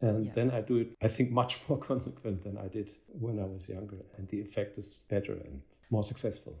And 0.00 0.26
yeah. 0.26 0.32
then 0.32 0.50
I 0.50 0.60
do 0.60 0.76
it, 0.78 0.96
I 1.00 1.08
think, 1.08 1.30
much 1.30 1.60
more 1.68 1.78
consequent 1.92 2.42
than 2.42 2.58
I 2.58 2.68
did 2.68 2.90
when 3.08 3.38
I 3.38 3.44
was 3.44 3.68
younger. 3.68 3.98
And 4.16 4.28
the 4.28 4.40
effect 4.40 4.78
is 4.78 4.98
better 5.08 5.32
and 5.32 5.62
more 5.90 6.02
successful. 6.02 6.54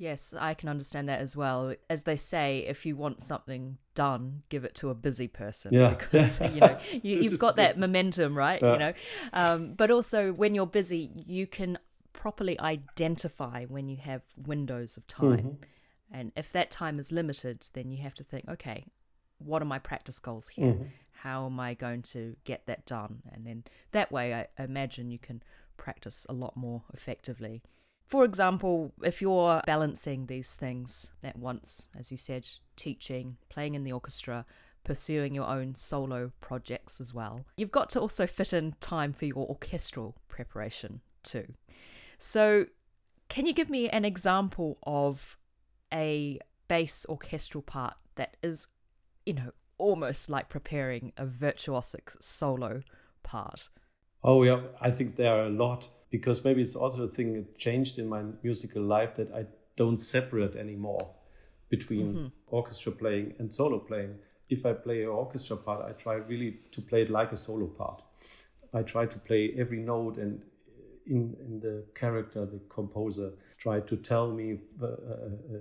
Yes, 0.00 0.32
I 0.32 0.54
can 0.54 0.70
understand 0.70 1.10
that 1.10 1.20
as 1.20 1.36
well. 1.36 1.74
As 1.90 2.04
they 2.04 2.16
say, 2.16 2.64
if 2.66 2.86
you 2.86 2.96
want 2.96 3.20
something 3.20 3.76
done, 3.94 4.44
give 4.48 4.64
it 4.64 4.74
to 4.76 4.88
a 4.88 4.94
busy 4.94 5.28
person. 5.28 5.74
Yeah. 5.74 5.90
Because, 5.90 6.40
you 6.54 6.60
know, 6.60 6.78
you, 7.02 7.22
have 7.22 7.38
got 7.38 7.56
that 7.56 7.76
momentum, 7.76 8.34
right? 8.34 8.62
Yeah. 8.62 8.72
You 8.72 8.78
know, 8.78 8.92
um, 9.34 9.74
but 9.74 9.90
also 9.90 10.32
when 10.32 10.54
you're 10.54 10.64
busy, 10.64 11.10
you 11.14 11.46
can 11.46 11.76
properly 12.14 12.58
identify 12.58 13.66
when 13.66 13.90
you 13.90 13.98
have 13.98 14.22
windows 14.38 14.96
of 14.96 15.06
time. 15.06 15.36
Mm-hmm. 15.36 15.64
And 16.10 16.32
if 16.34 16.50
that 16.52 16.70
time 16.70 16.98
is 16.98 17.12
limited, 17.12 17.66
then 17.74 17.90
you 17.90 18.02
have 18.02 18.14
to 18.14 18.24
think, 18.24 18.48
okay, 18.48 18.86
what 19.36 19.60
are 19.60 19.66
my 19.66 19.78
practice 19.78 20.18
goals 20.18 20.48
here? 20.48 20.68
Mm-hmm. 20.68 20.84
How 21.12 21.44
am 21.44 21.60
I 21.60 21.74
going 21.74 22.00
to 22.14 22.36
get 22.44 22.64
that 22.64 22.86
done? 22.86 23.20
And 23.30 23.46
then 23.46 23.64
that 23.92 24.10
way, 24.10 24.32
I 24.32 24.46
imagine 24.62 25.10
you 25.10 25.18
can 25.18 25.42
practice 25.76 26.26
a 26.30 26.32
lot 26.32 26.56
more 26.56 26.84
effectively. 26.94 27.62
For 28.10 28.24
example, 28.24 28.92
if 29.04 29.22
you're 29.22 29.62
balancing 29.66 30.26
these 30.26 30.56
things 30.56 31.12
at 31.22 31.38
once, 31.38 31.86
as 31.96 32.10
you 32.10 32.18
said, 32.18 32.48
teaching, 32.74 33.36
playing 33.48 33.76
in 33.76 33.84
the 33.84 33.92
orchestra, 33.92 34.44
pursuing 34.82 35.32
your 35.32 35.46
own 35.46 35.76
solo 35.76 36.32
projects 36.40 37.00
as 37.00 37.14
well, 37.14 37.44
you've 37.56 37.70
got 37.70 37.88
to 37.90 38.00
also 38.00 38.26
fit 38.26 38.52
in 38.52 38.74
time 38.80 39.12
for 39.12 39.26
your 39.26 39.46
orchestral 39.46 40.16
preparation 40.26 41.02
too. 41.22 41.54
So, 42.18 42.66
can 43.28 43.46
you 43.46 43.52
give 43.52 43.70
me 43.70 43.88
an 43.88 44.04
example 44.04 44.78
of 44.82 45.38
a 45.92 46.40
bass 46.66 47.06
orchestral 47.08 47.62
part 47.62 47.94
that 48.16 48.36
is, 48.42 48.66
you 49.24 49.34
know, 49.34 49.52
almost 49.78 50.28
like 50.28 50.48
preparing 50.48 51.12
a 51.16 51.26
virtuosic 51.26 52.20
solo 52.20 52.82
part? 53.22 53.68
Oh, 54.24 54.42
yeah, 54.42 54.62
I 54.80 54.90
think 54.90 55.14
there 55.14 55.32
are 55.32 55.44
a 55.44 55.48
lot 55.48 55.88
because 56.10 56.44
maybe 56.44 56.60
it's 56.60 56.76
also 56.76 57.04
a 57.04 57.08
thing 57.08 57.34
that 57.34 57.58
changed 57.58 57.98
in 57.98 58.08
my 58.08 58.22
musical 58.42 58.82
life 58.82 59.14
that 59.14 59.32
I 59.32 59.46
don't 59.76 59.96
separate 59.96 60.56
anymore 60.56 61.14
between 61.68 62.14
mm-hmm. 62.14 62.26
orchestra 62.48 62.92
playing 62.92 63.34
and 63.38 63.52
solo 63.52 63.78
playing. 63.78 64.16
If 64.48 64.66
I 64.66 64.72
play 64.72 65.02
an 65.02 65.08
orchestra 65.08 65.56
part, 65.56 65.84
I 65.88 65.92
try 65.92 66.14
really 66.14 66.58
to 66.72 66.82
play 66.82 67.02
it 67.02 67.10
like 67.10 67.30
a 67.32 67.36
solo 67.36 67.66
part. 67.66 68.02
I 68.74 68.82
try 68.82 69.06
to 69.06 69.18
play 69.18 69.54
every 69.56 69.78
note 69.78 70.16
and 70.18 70.42
in, 71.06 71.36
in 71.46 71.60
the 71.60 71.84
character, 71.94 72.44
the 72.46 72.60
composer 72.68 73.32
tried 73.58 73.86
to 73.88 73.96
tell 73.96 74.30
me 74.30 74.58
uh, 74.80 74.86
uh, 74.86 74.88
uh, 74.88 75.58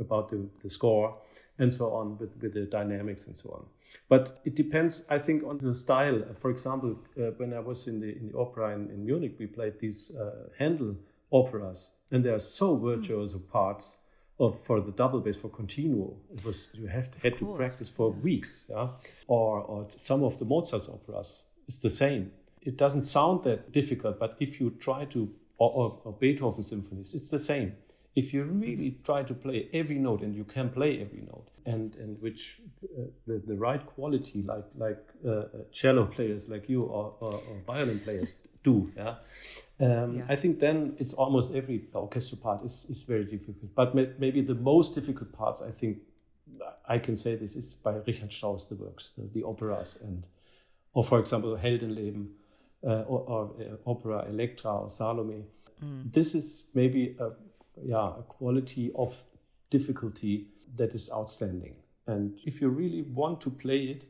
about 0.00 0.28
the, 0.28 0.48
the 0.62 0.70
score 0.70 1.16
and 1.58 1.72
so 1.72 1.92
on 1.92 2.18
with, 2.18 2.30
with 2.40 2.54
the 2.54 2.66
dynamics 2.66 3.26
and 3.26 3.36
so 3.36 3.50
on. 3.50 3.66
But 4.08 4.40
it 4.44 4.54
depends, 4.54 5.06
I 5.10 5.18
think, 5.18 5.42
on 5.44 5.58
the 5.58 5.74
style. 5.74 6.22
For 6.38 6.50
example, 6.50 6.98
uh, 7.18 7.30
when 7.36 7.52
I 7.52 7.60
was 7.60 7.88
in 7.88 8.00
the, 8.00 8.16
in 8.16 8.30
the 8.30 8.38
opera 8.38 8.74
in, 8.74 8.90
in 8.90 9.04
Munich, 9.04 9.36
we 9.38 9.46
played 9.46 9.80
these 9.80 10.14
uh, 10.16 10.48
Handel 10.58 10.96
operas, 11.30 11.92
and 12.10 12.24
they 12.24 12.30
are 12.30 12.38
so 12.38 12.76
virtuoso 12.76 13.38
parts 13.38 13.98
of 14.40 14.60
for 14.62 14.80
the 14.80 14.92
double 14.92 15.20
bass 15.20 15.36
for 15.36 15.48
continuo. 15.48 16.14
It 16.32 16.44
was 16.44 16.68
you 16.72 16.86
have 16.86 17.10
to, 17.10 17.18
had 17.20 17.38
to 17.38 17.54
practice 17.56 17.88
for 17.88 18.10
weeks, 18.10 18.66
yeah. 18.68 18.88
Or 19.26 19.60
or 19.62 19.86
some 19.90 20.22
of 20.22 20.38
the 20.38 20.44
Mozart's 20.44 20.88
operas, 20.88 21.42
it's 21.66 21.80
the 21.80 21.90
same. 21.90 22.30
It 22.62 22.76
doesn't 22.76 23.02
sound 23.02 23.44
that 23.44 23.72
difficult, 23.72 24.18
but 24.18 24.36
if 24.38 24.60
you 24.60 24.70
try 24.78 25.06
to 25.06 25.30
or, 25.58 25.70
or, 25.70 26.00
or 26.04 26.12
Beethoven 26.12 26.62
symphonies, 26.62 27.14
it's 27.14 27.30
the 27.30 27.38
same 27.38 27.72
if 28.18 28.34
you 28.34 28.42
really 28.42 28.98
try 29.04 29.22
to 29.22 29.34
play 29.34 29.68
every 29.72 29.98
note 29.98 30.22
and 30.22 30.34
you 30.34 30.44
can 30.44 30.68
play 30.70 31.00
every 31.00 31.22
note 31.32 31.48
and 31.66 31.96
and 31.96 32.20
which 32.20 32.60
uh, 32.82 33.02
the, 33.26 33.36
the 33.50 33.56
right 33.66 33.84
quality 33.94 34.42
like 34.42 34.64
like 34.76 35.02
uh, 35.24 35.30
uh, 35.30 35.46
cello 35.70 36.04
players 36.06 36.48
like 36.48 36.68
you 36.68 36.82
or, 36.82 37.14
or, 37.20 37.34
or 37.48 37.56
violin 37.66 38.00
players 38.00 38.36
do 38.64 38.90
yeah? 38.96 39.14
Um, 39.80 40.16
yeah. 40.16 40.24
I 40.28 40.36
think 40.36 40.58
then 40.58 40.96
it's 40.98 41.14
almost 41.14 41.54
every 41.54 41.78
orchestral 41.94 42.40
part 42.40 42.64
is, 42.64 42.86
is 42.90 43.04
very 43.04 43.24
difficult 43.24 43.74
but 43.74 43.94
may, 43.94 44.08
maybe 44.18 44.40
the 44.40 44.60
most 44.72 44.94
difficult 44.94 45.32
parts 45.32 45.62
I 45.62 45.70
think 45.70 45.98
I 46.88 46.98
can 46.98 47.14
say 47.14 47.36
this 47.36 47.54
is 47.54 47.74
by 47.74 47.92
Richard 48.06 48.32
Strauss 48.32 48.66
the 48.66 48.74
works 48.74 49.12
the, 49.16 49.24
the 49.32 49.44
operas 49.44 49.98
and 50.02 50.26
or 50.92 51.04
for 51.04 51.20
example 51.20 51.56
Heldenleben 51.56 52.26
uh, 52.84 53.12
or, 53.12 53.20
or 53.32 53.42
uh, 53.60 53.90
opera 53.90 54.26
Elektra 54.28 54.72
or 54.72 54.90
Salome 54.90 55.44
mm. 55.84 56.12
this 56.12 56.34
is 56.34 56.64
maybe 56.74 57.16
a 57.20 57.30
yeah, 57.84 58.18
a 58.18 58.22
quality 58.22 58.90
of 58.94 59.22
difficulty 59.70 60.48
that 60.76 60.94
is 60.94 61.10
outstanding. 61.12 61.76
And 62.06 62.38
if 62.44 62.60
you 62.60 62.68
really 62.68 63.02
want 63.02 63.40
to 63.42 63.50
play 63.50 63.84
it 63.84 64.06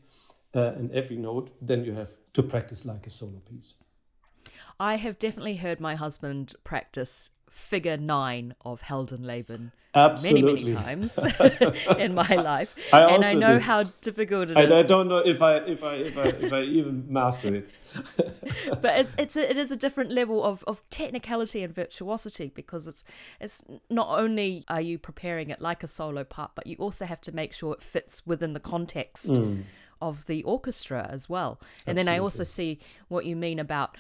uh, 0.55 0.73
in 0.75 0.91
every 0.95 1.17
note, 1.17 1.53
then 1.61 1.85
you 1.85 1.93
have 1.95 2.11
to 2.35 2.43
practice 2.43 2.85
like 2.85 3.07
a 3.07 3.11
solo 3.11 3.41
piece. 3.41 3.75
I 4.79 4.97
have 4.97 5.19
definitely 5.19 5.57
heard 5.57 5.81
my 5.81 5.97
husband 5.97 6.55
practice 6.63 7.31
figure 7.51 7.97
nine 7.97 8.55
of 8.65 8.83
Heldenleben 8.83 9.73
Absolutely. 9.95 10.43
many, 10.43 10.65
many 10.65 10.85
times 10.85 11.19
in 11.99 12.15
my 12.15 12.35
life. 12.35 12.75
I 12.93 13.03
and 13.03 13.25
I 13.25 13.35
know 13.35 13.55
did. 13.55 13.63
how 13.63 13.85
difficult 13.85 14.51
it 14.51 14.59
is. 14.59 14.71
I 14.71 14.83
don't 14.83 15.09
know 15.09 15.19
if 15.19 15.41
I 15.41 15.57
if 15.57 15.83
I 15.83 15.95
if 15.95 16.17
I 16.17 16.25
if 16.25 16.53
I 16.53 16.61
even 16.63 17.07
master 17.09 17.55
it. 17.55 17.71
but 18.83 18.99
it's 18.99 19.15
it's 19.19 19.37
a, 19.37 19.51
it 19.51 19.57
is 19.57 19.71
a 19.71 19.77
different 19.77 20.11
level 20.11 20.45
of, 20.45 20.63
of 20.67 20.83
technicality 20.91 21.63
and 21.63 21.75
virtuosity 21.75 22.53
because 22.55 22.87
it's 22.87 23.05
it's 23.41 23.65
not 23.89 24.09
only 24.19 24.65
are 24.69 24.81
you 24.81 24.99
preparing 24.99 25.51
it 25.51 25.61
like 25.61 25.83
a 25.83 25.89
solo 25.89 26.23
part, 26.23 26.53
but 26.55 26.67
you 26.67 26.77
also 26.77 27.07
have 27.07 27.21
to 27.23 27.33
make 27.33 27.55
sure 27.55 27.73
it 27.73 27.83
fits 27.83 28.27
within 28.27 28.53
the 28.53 28.61
context. 28.61 29.33
Mm 29.33 29.65
of 30.01 30.27
the 30.27 30.43
orchestra 30.45 31.07
as 31.11 31.29
well. 31.29 31.59
And 31.87 31.99
Absolutely. 31.99 32.05
then 32.05 32.09
I 32.09 32.19
also 32.19 32.45
see 32.45 32.79
what 33.09 33.25
you 33.25 33.37
mean 33.37 33.59
about 33.59 33.97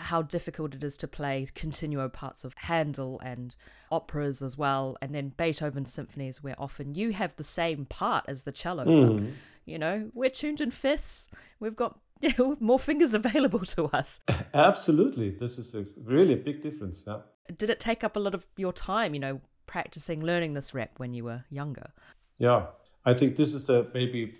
how 0.00 0.22
difficult 0.22 0.74
it 0.74 0.84
is 0.84 0.96
to 0.98 1.08
play 1.08 1.48
continuo 1.54 2.08
parts 2.08 2.44
of 2.44 2.54
Handel 2.56 3.20
and 3.20 3.54
operas 3.90 4.42
as 4.42 4.56
well, 4.56 4.96
and 5.00 5.14
then 5.14 5.32
Beethoven 5.36 5.84
symphonies, 5.84 6.42
where 6.42 6.54
often 6.58 6.94
you 6.94 7.12
have 7.12 7.36
the 7.36 7.44
same 7.44 7.84
part 7.84 8.24
as 8.28 8.42
the 8.42 8.52
cello. 8.52 8.84
Mm. 8.84 9.06
But, 9.06 9.22
hmm. 9.22 9.30
you 9.64 9.78
know, 9.78 10.10
we're 10.14 10.30
tuned 10.30 10.60
in 10.60 10.70
fifths. 10.70 11.28
We've 11.58 11.76
got 11.76 11.98
you 12.20 12.32
know, 12.38 12.56
more 12.60 12.78
fingers 12.78 13.14
available 13.22 13.60
to 13.60 13.86
us. 13.86 14.20
Absolutely, 14.54 15.30
this 15.30 15.58
is 15.58 15.74
a 15.74 15.86
really 16.02 16.34
a 16.34 16.38
big 16.38 16.60
difference. 16.60 17.04
Yeah. 17.06 17.18
Did 17.56 17.70
it 17.70 17.80
take 17.80 18.04
up 18.04 18.16
a 18.16 18.20
lot 18.20 18.34
of 18.34 18.46
your 18.56 18.72
time? 18.72 19.14
You 19.14 19.20
know, 19.20 19.40
practicing 19.66 20.20
learning 20.20 20.54
this 20.54 20.74
rep 20.74 20.98
when 20.98 21.14
you 21.14 21.24
were 21.24 21.44
younger. 21.50 21.92
Yeah, 22.38 22.66
I 23.04 23.14
think 23.14 23.36
this 23.36 23.54
is 23.54 23.68
a, 23.70 23.86
maybe 23.94 24.34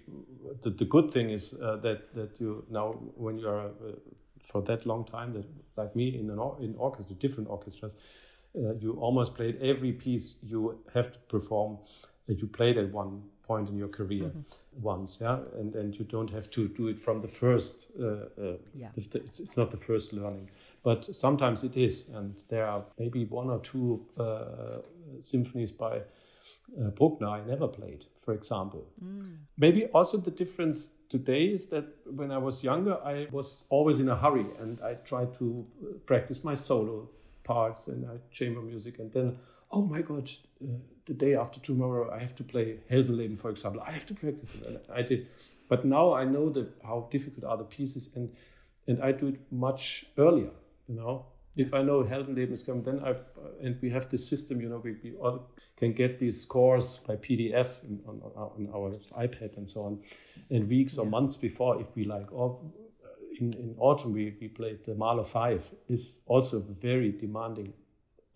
the, 0.62 0.70
the 0.70 0.84
good 0.84 1.10
thing 1.10 1.30
is 1.30 1.54
uh, 1.54 1.76
that 1.76 2.14
that 2.14 2.40
you 2.40 2.64
now 2.70 2.92
when 3.16 3.38
you 3.38 3.48
are 3.48 3.66
uh, 3.66 3.92
for 4.42 4.62
that 4.62 4.86
long 4.86 5.04
time 5.04 5.32
that 5.32 5.44
like 5.76 5.94
me 5.96 6.18
in 6.18 6.30
an 6.30 6.38
or, 6.38 6.56
in 6.60 6.74
orchestra 6.76 7.14
different 7.16 7.48
orchestras 7.48 7.94
uh, 8.56 8.74
you 8.74 8.92
almost 9.00 9.34
played 9.34 9.60
every 9.62 9.92
piece 9.92 10.36
you 10.42 10.78
have 10.94 11.12
to 11.12 11.18
perform 11.28 11.78
that 12.26 12.40
you 12.40 12.46
played 12.46 12.76
at 12.78 12.90
one 12.92 13.22
point 13.42 13.68
in 13.68 13.76
your 13.76 13.88
career 13.88 14.24
mm-hmm. 14.24 14.82
once 14.82 15.18
yeah 15.20 15.38
and 15.58 15.74
and 15.74 15.98
you 15.98 16.04
don't 16.04 16.30
have 16.30 16.50
to 16.50 16.68
do 16.68 16.88
it 16.88 16.98
from 16.98 17.20
the 17.20 17.28
first 17.28 17.86
uh, 18.00 18.06
uh, 18.06 18.56
yeah. 18.74 18.88
it's, 18.96 19.40
it's 19.40 19.56
not 19.56 19.70
the 19.70 19.76
first 19.76 20.12
learning 20.12 20.48
but 20.82 21.04
sometimes 21.04 21.62
it 21.62 21.76
is 21.76 22.08
and 22.10 22.34
there 22.48 22.66
are 22.66 22.84
maybe 22.98 23.24
one 23.26 23.50
or 23.50 23.60
two 23.60 24.04
uh, 24.18 24.78
symphonies 25.20 25.72
by 25.72 26.00
uh, 26.78 26.90
Bruckner 26.90 27.28
I 27.28 27.44
never 27.44 27.68
played, 27.68 28.06
for 28.18 28.34
example. 28.34 28.86
Mm. 29.02 29.36
Maybe 29.56 29.86
also 29.86 30.18
the 30.18 30.30
difference 30.30 30.94
today 31.08 31.46
is 31.46 31.68
that 31.68 31.86
when 32.06 32.30
I 32.30 32.38
was 32.38 32.62
younger, 32.62 32.96
I 33.04 33.28
was 33.30 33.66
always 33.68 34.00
in 34.00 34.08
a 34.08 34.16
hurry 34.16 34.46
and 34.58 34.80
I 34.80 34.94
tried 34.94 35.34
to 35.34 35.66
uh, 35.82 35.98
practice 36.06 36.44
my 36.44 36.54
solo 36.54 37.08
parts 37.44 37.88
and 37.88 38.06
I 38.06 38.18
chamber 38.30 38.60
music. 38.62 38.98
And 38.98 39.12
then, 39.12 39.38
oh 39.70 39.82
my 39.82 40.02
God, 40.02 40.30
uh, 40.62 40.66
the 41.06 41.14
day 41.14 41.34
after 41.34 41.60
tomorrow, 41.60 42.10
I 42.10 42.18
have 42.18 42.34
to 42.36 42.44
play 42.44 42.78
Heldenleben, 42.90 43.38
for 43.38 43.50
example. 43.50 43.82
I 43.86 43.92
have 43.92 44.06
to 44.06 44.14
practice 44.14 44.54
it. 44.54 44.66
And 44.66 44.78
I 44.94 45.02
did. 45.02 45.28
But 45.68 45.84
now 45.84 46.14
I 46.14 46.24
know 46.24 46.50
that 46.50 46.68
how 46.82 47.08
difficult 47.10 47.44
are 47.44 47.56
the 47.56 47.64
pieces 47.64 48.10
and 48.14 48.30
and 48.86 49.00
I 49.02 49.12
do 49.12 49.28
it 49.28 49.38
much 49.52 50.06
earlier, 50.16 50.50
you 50.88 50.96
know 50.96 51.26
if 51.56 51.74
I 51.74 51.82
know 51.82 52.04
Heldenleben 52.04 52.52
is 52.52 52.62
coming, 52.62 52.82
then 52.82 53.00
I 53.00 53.14
and 53.62 53.76
we 53.82 53.90
have 53.90 54.08
this 54.08 54.28
system, 54.28 54.60
you 54.60 54.68
know, 54.68 54.78
we, 54.78 54.96
we 55.02 55.14
all 55.16 55.50
can 55.76 55.92
get 55.92 56.18
these 56.18 56.40
scores 56.40 56.98
by 56.98 57.16
PDF 57.16 57.84
in, 57.84 58.00
on, 58.06 58.20
on 58.34 58.68
our 58.74 58.90
iPad 59.24 59.56
and 59.56 59.68
so 59.68 59.82
on, 59.82 60.00
in 60.48 60.68
weeks 60.68 60.98
or 60.98 61.06
months 61.06 61.36
before. 61.36 61.80
If 61.80 61.88
we 61.94 62.04
like, 62.04 62.32
or 62.32 62.60
in, 63.38 63.52
in 63.54 63.74
autumn 63.78 64.12
we, 64.12 64.36
we 64.40 64.48
played 64.48 64.84
the 64.84 64.94
Mahler 64.94 65.24
Five, 65.24 65.70
is 65.88 66.20
also 66.26 66.58
a 66.58 66.60
very 66.60 67.12
demanding 67.12 67.72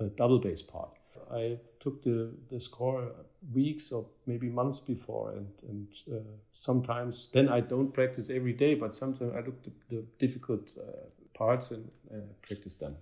uh, 0.01 0.07
double 0.17 0.39
bass 0.39 0.63
part. 0.63 0.91
I 1.33 1.59
took 1.81 2.03
the, 2.03 2.33
the 2.51 2.61
score 2.61 3.13
weeks 3.53 3.93
or 3.93 4.07
maybe 4.27 4.49
months 4.49 4.79
before, 4.79 5.33
and 5.33 5.49
and 5.69 5.89
uh, 6.13 6.21
sometimes 6.53 7.31
then 7.33 7.49
I 7.49 7.61
don't 7.61 7.93
practice 7.93 8.31
every 8.31 8.53
day, 8.53 8.75
but 8.75 8.95
sometimes 8.95 9.33
I 9.35 9.41
look 9.41 9.63
the, 9.63 9.73
the 9.89 10.05
difficult 10.19 10.73
uh, 10.79 11.07
parts 11.35 11.71
and 11.71 11.91
uh, 12.11 12.21
practice 12.43 12.77
them. 12.77 12.97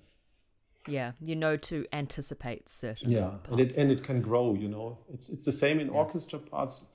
Yeah, 0.89 1.13
you 1.21 1.37
know 1.37 1.57
to 1.57 1.87
anticipate 1.93 2.69
certain. 2.69 3.11
Yeah, 3.11 3.29
parts. 3.29 3.49
and 3.51 3.61
it 3.61 3.77
and 3.77 3.91
it 3.91 4.03
can 4.03 4.21
grow. 4.21 4.55
You 4.55 4.69
know, 4.69 4.99
it's 5.13 5.29
it's 5.29 5.45
the 5.45 5.53
same 5.53 5.79
in 5.79 5.87
yeah. 5.87 5.93
orchestra 5.93 6.39
parts, 6.41 6.87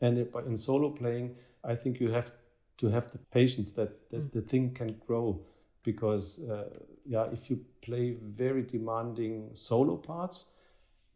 and 0.00 0.18
it, 0.18 0.32
but 0.32 0.44
in 0.44 0.56
solo 0.56 0.90
playing, 0.90 1.36
I 1.64 1.74
think 1.74 2.00
you 2.00 2.10
have 2.10 2.32
to 2.78 2.88
have 2.88 3.10
the 3.10 3.18
patience 3.18 3.72
that, 3.74 4.10
that 4.10 4.24
mm. 4.28 4.32
the 4.32 4.40
thing 4.40 4.74
can 4.74 4.96
grow, 5.06 5.40
because 5.82 6.42
uh, 6.50 6.68
yeah, 7.06 7.26
if 7.32 7.48
you 7.48 7.64
play 7.80 8.16
very 8.22 8.62
demanding 8.62 9.50
solo 9.54 9.96
parts, 9.96 10.52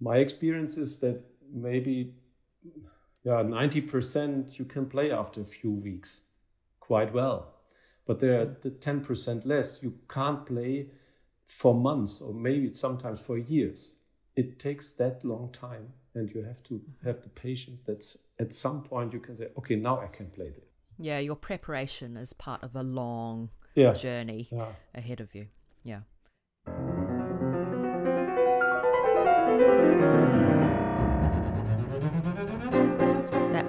my 0.01 0.17
experience 0.17 0.79
is 0.79 1.01
that 1.01 1.21
maybe 1.53 2.15
yeah 3.23 3.43
ninety 3.43 3.83
percent 3.83 4.59
you 4.59 4.65
can 4.65 4.87
play 4.87 5.11
after 5.11 5.43
a 5.43 5.45
few 5.45 5.73
weeks, 5.73 6.23
quite 6.81 7.13
well 7.13 7.54
but 8.07 8.21
there 8.21 8.41
are 8.41 8.57
the 8.61 8.71
10% 8.71 9.47
less. 9.47 9.83
You 9.83 9.99
can't 10.09 10.45
play 10.47 10.89
for 11.45 11.75
months 11.75 12.21
or 12.21 12.35
maybe 12.35 12.73
sometimes 12.73 13.21
for 13.21 13.39
years. 13.39 13.97
It 14.37 14.59
takes 14.59 14.93
that 14.93 15.25
long 15.25 15.53
time 15.53 15.93
and 16.15 16.31
you 16.31 16.43
have 16.43 16.63
to 16.65 16.75
mm-hmm. 16.75 17.07
have 17.07 17.23
the 17.23 17.29
patience 17.29 17.85
that 17.85 18.05
at 18.39 18.53
some 18.53 18.83
point 18.83 19.13
you 19.13 19.21
can 19.21 19.37
say 19.37 19.49
okay 19.59 19.77
now 19.77 20.01
i 20.01 20.07
can 20.07 20.27
play 20.27 20.51
this. 20.51 20.65
Yeah 20.99 21.19
your 21.19 21.37
preparation 21.37 22.17
is 22.17 22.33
part 22.33 22.63
of 22.63 22.75
a 22.77 22.83
long 22.83 23.51
yeah. 23.75 23.93
journey 23.93 24.49
yeah. 24.51 24.73
ahead 24.95 25.21
of 25.21 25.35
you. 25.35 25.47
Yeah 25.83 26.01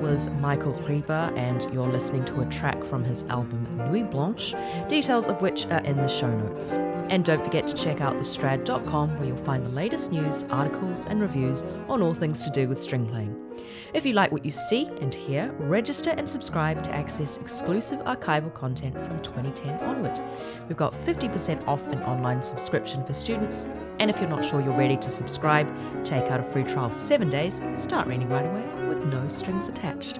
was 0.05 0.29
Michael 0.29 0.73
Rieber, 0.73 1.35
and 1.35 1.63
you're 1.73 1.87
listening 1.87 2.23
to 2.25 2.41
a 2.41 2.45
track 2.45 2.83
from 2.83 3.03
his 3.03 3.23
album 3.23 3.65
Nuits 3.89 4.11
Blanches, 4.11 4.55
details 4.87 5.27
of 5.27 5.41
which 5.41 5.65
are 5.67 5.79
in 5.79 5.97
the 5.97 6.07
show 6.07 6.29
notes. 6.29 6.73
And 7.09 7.25
don't 7.25 7.43
forget 7.43 7.65
to 7.67 7.75
check 7.75 8.01
out 8.01 8.13
thestrad.com 8.15 9.17
where 9.17 9.27
you'll 9.27 9.37
find 9.37 9.65
the 9.65 9.71
latest 9.71 10.11
news, 10.11 10.43
articles, 10.51 11.07
and 11.07 11.21
reviews 11.21 11.63
on 11.89 12.03
all 12.03 12.13
things 12.13 12.43
to 12.43 12.51
do 12.51 12.69
with 12.69 12.79
string 12.79 13.07
playing. 13.07 13.44
If 13.93 14.05
you 14.05 14.13
like 14.13 14.31
what 14.31 14.45
you 14.45 14.51
see 14.51 14.87
and 15.01 15.13
hear, 15.13 15.51
register 15.59 16.11
and 16.11 16.29
subscribe 16.29 16.83
to 16.83 16.95
access 16.95 17.37
exclusive 17.37 17.99
archival 17.99 18.53
content 18.53 18.95
from 18.95 19.21
2010 19.21 19.79
onward. 19.79 20.19
We've 20.67 20.77
got 20.77 20.93
50% 20.93 21.67
off 21.67 21.87
an 21.87 22.01
online 22.03 22.41
subscription 22.41 23.03
for 23.05 23.13
students, 23.13 23.65
and 23.99 24.09
if 24.09 24.19
you're 24.19 24.29
not 24.29 24.43
sure 24.43 24.61
you're 24.61 24.77
ready 24.77 24.97
to 24.97 25.09
subscribe, 25.09 25.71
take 26.03 26.25
out 26.31 26.39
a 26.39 26.43
free 26.43 26.63
trial 26.63 26.89
for 26.89 26.99
seven 26.99 27.29
days, 27.29 27.61
start 27.73 28.07
reading 28.07 28.29
right 28.29 28.45
away 28.45 28.87
with 28.87 29.05
no 29.05 29.27
strings 29.29 29.69
attached. 29.69 30.19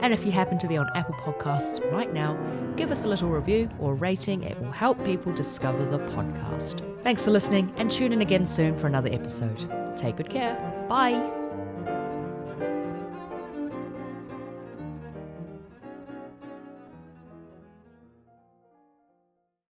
And 0.00 0.14
if 0.14 0.24
you 0.24 0.32
happen 0.32 0.58
to 0.58 0.68
be 0.68 0.76
on 0.76 0.88
Apple 0.94 1.14
Podcasts 1.14 1.80
right 1.92 2.12
now, 2.12 2.38
give 2.76 2.92
us 2.92 3.04
a 3.04 3.08
little 3.08 3.28
review 3.28 3.68
or 3.78 3.94
rating. 3.94 4.42
It 4.42 4.60
will 4.60 4.70
help 4.70 5.02
people 5.04 5.32
discover 5.32 5.84
the 5.84 5.98
podcast. 6.10 6.82
Thanks 7.02 7.24
for 7.24 7.32
listening 7.32 7.72
and 7.76 7.90
tune 7.90 8.12
in 8.12 8.20
again 8.20 8.46
soon 8.46 8.78
for 8.78 8.86
another 8.86 9.10
episode. 9.12 9.96
Take 9.96 10.16
good 10.16 10.30
care. 10.30 10.54
Bye. 10.88 11.37